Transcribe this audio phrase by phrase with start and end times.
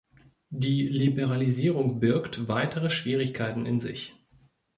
[0.49, 4.15] Die Liberalisierung birgt weitere Schwierigkeiten in sich.